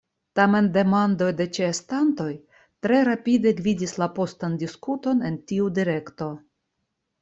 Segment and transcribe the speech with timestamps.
[0.37, 2.31] Tamen demandoj de ĉeestantoj
[2.87, 6.37] tre rapide gvidis la postan diskuton en tiu direkto.